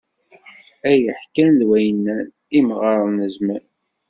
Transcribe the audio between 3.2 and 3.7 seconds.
n zzman!